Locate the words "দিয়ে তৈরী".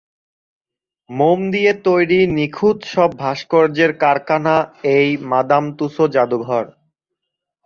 1.53-2.19